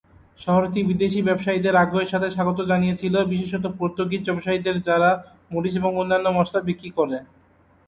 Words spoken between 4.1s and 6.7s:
ব্যবসায়ীদের যারা মরিচ এবং অন্যান্য মশলা